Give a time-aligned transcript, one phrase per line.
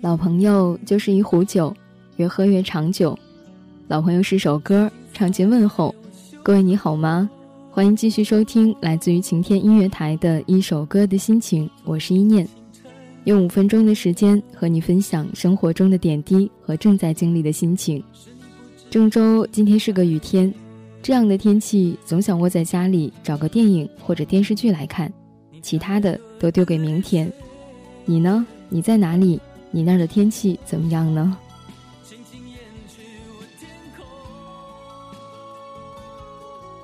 [0.00, 1.74] 老朋友就是一壶酒，
[2.16, 3.18] 越喝越长久。
[3.88, 5.94] 老朋友是首歌，唱尽问候。
[6.42, 7.28] 各位你好吗？
[7.70, 11.68] 欢迎继续收听来自于晴天音乐台的一首歌的心情。
[11.84, 12.46] 我是一念，
[13.24, 18.02] 用五分钟的时间和你分享生活中的点滴和正在经历的心情。
[18.90, 20.52] 郑州今天是个雨天，
[21.02, 25.10] 这样的天气总想窝在家里找个电影或者电视剧来看，
[25.62, 27.32] 其他的都丢给明天。
[28.04, 28.46] 你呢？
[28.74, 29.40] 你在哪里？
[29.70, 31.38] 你那儿的天气怎么样呢？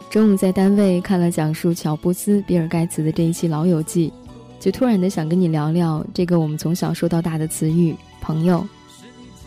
[0.09, 4.09] 中午在单位看了讲述乔布斯、比尔盖茨的这一期《老友记》，
[4.63, 8.65] 就突然的想跟你聊聊这个我们从小说到大的词语“朋友”。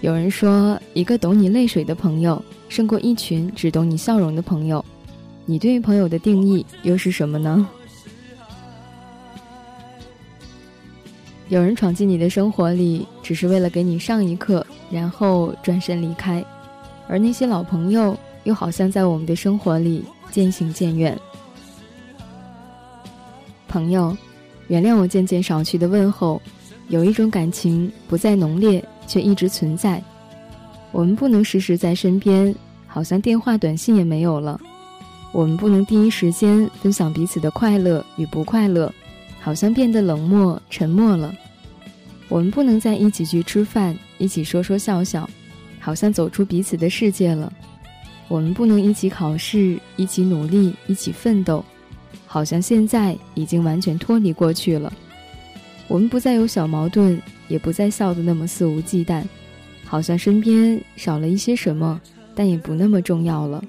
[0.02, 4.84] 有人说，一个懂你泪水的朋友，胜过一群只懂你笑容的朋友。
[5.46, 7.66] 你对于朋友的定义又是什么呢？
[11.54, 16.44] 有人闯进你的生活里，只是为了给你上一课，然后转身离开；
[17.08, 21.16] 而那些老朋友，又好像在我们的生活里渐行渐远。
[23.68, 24.18] 朋友，
[24.68, 26.42] 原谅我渐渐少去的问候。
[26.90, 30.02] 有一种感情不再浓烈，却一直存在。
[30.92, 32.54] 我们不能时时在身边，
[32.88, 34.60] 好像电话、短信也没有了；
[35.32, 38.92] 我们不能第一时间分享彼此的快乐与不快乐。
[39.44, 41.36] 好像变得冷漠、沉默了。
[42.30, 45.30] 我们不能再一起去吃饭，一起说说笑笑，
[45.82, 47.52] 好像走出彼此的世界了。
[48.30, 51.64] 我们不能一起考试，一起努力，一起奋斗，
[52.26, 54.92] 好像现在已经完全脱离过去了。
[55.90, 59.22] 我们不再有小矛盾，也不再笑得那么肆无忌惮，
[59.84, 62.00] 好像身边少了一些什么，
[62.34, 63.62] 但也不那么重要了。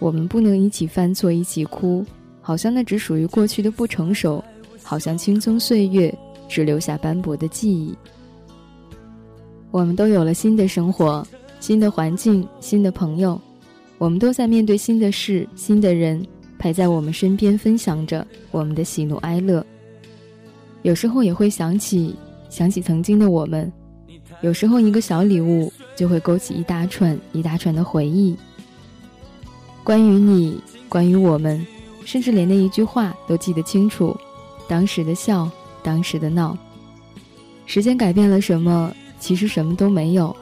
[0.00, 2.04] 我们不能一起犯错，一起哭，
[2.40, 4.44] 好像那只属于过去的不成熟。
[4.92, 6.14] 好像青葱岁月
[6.46, 7.96] 只留下斑驳的记忆。
[9.70, 11.26] 我们都有了新的生活、
[11.60, 13.40] 新的环境、新的朋友，
[13.96, 16.22] 我们都在面对新的事、新的人
[16.58, 19.64] 陪在我们身边，分享着我们的喜怒哀乐。
[20.82, 22.14] 有时候也会想起，
[22.50, 23.72] 想起曾经的我们。
[24.42, 28.36] 有时候一个小礼物就会勾起一大串一大串的回忆。
[29.82, 31.66] 关于你，关于我们，
[32.04, 34.14] 甚至连那一句话都记得清楚。
[34.72, 35.46] 当时的笑，
[35.82, 36.56] 当时的闹。
[37.66, 38.90] 时间改变了什么？
[39.20, 40.34] 其实什么都没有。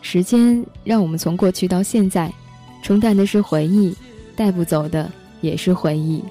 [0.00, 2.32] 时间让我们从过去到现在，
[2.82, 3.94] 冲淡的是回忆，
[4.34, 5.12] 带不走的
[5.42, 6.24] 也是回忆。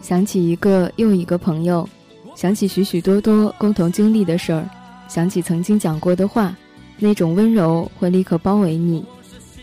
[0.00, 1.88] 想起一个又一个朋友，
[2.36, 4.64] 想起许许多多共同经历的事儿，
[5.08, 6.56] 想起曾经讲过的话，
[7.00, 9.04] 那种温柔会立刻包围你，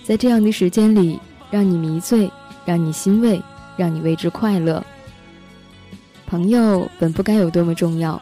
[0.03, 1.17] 在这样的时间里，
[1.49, 2.29] 让你迷醉，
[2.65, 3.41] 让你欣慰，
[3.77, 4.85] 让你为之快乐。
[6.31, 8.19] 朋友本不该有多么重要，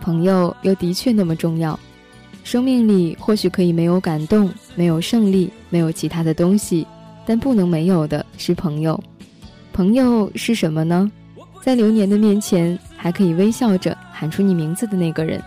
[0.00, 1.78] 朋友又的确那么重要。
[2.42, 6.86] 生命里或许可以没有感动，没有胜利，没有其他的东西，
[7.26, 8.98] 但不能没有的是朋友。
[9.74, 11.12] 朋友是什么呢？
[11.62, 15.38] 在流年的面前，还可以微笑着喊出你名字的那个人。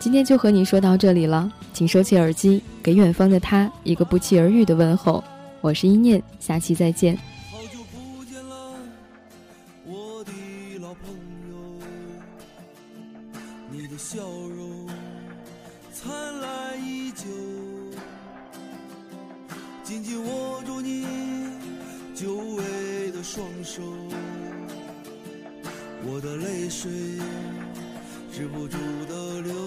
[0.00, 5.22] 今天就和你说到这里了，请收起耳机，给远方的他一个不期而遇的问候。
[5.60, 7.16] 我是一念，下期再见。
[19.86, 21.06] 紧紧握住你
[22.12, 23.80] 久违的双手，
[26.04, 26.90] 我的泪水
[28.32, 28.76] 止不住
[29.08, 29.65] 的流。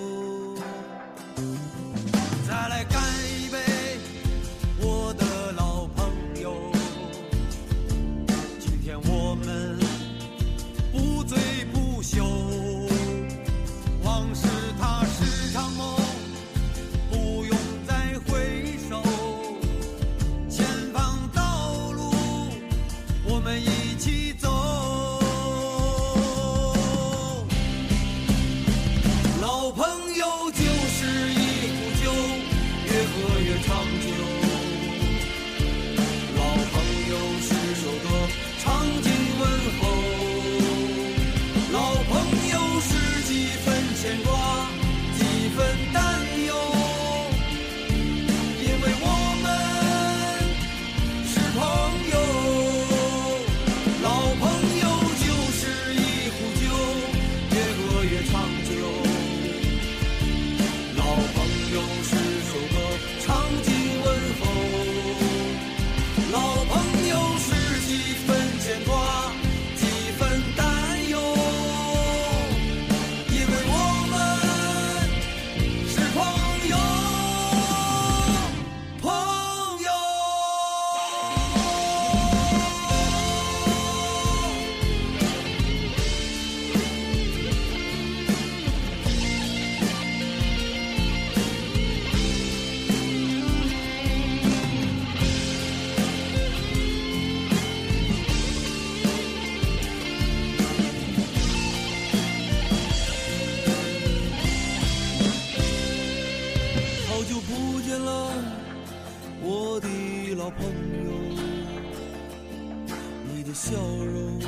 [113.50, 114.40] 的笑容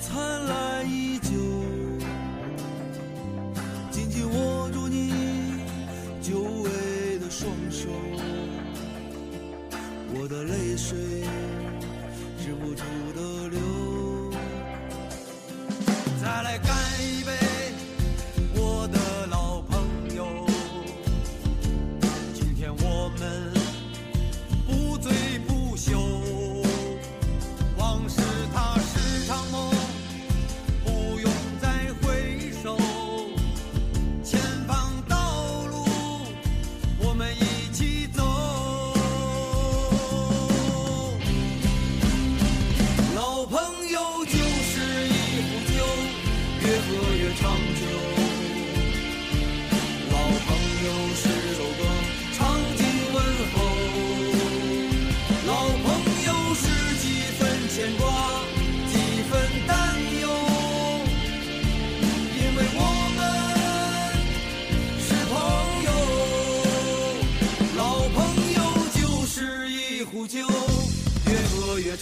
[0.00, 1.28] 灿烂依旧，
[3.90, 5.12] 紧紧握住你
[6.22, 7.88] 久违的双手，
[10.14, 10.96] 我的泪水
[12.38, 12.82] 止不住
[13.14, 13.59] 的流。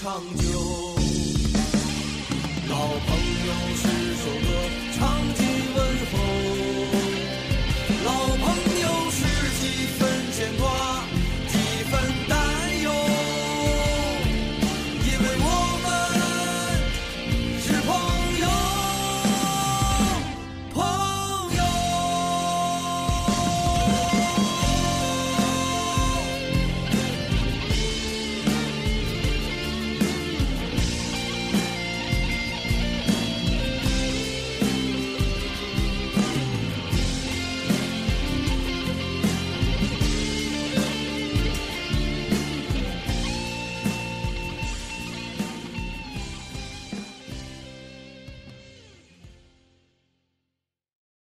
[0.08, 0.58] 长久。
[2.70, 3.97] 老朋友是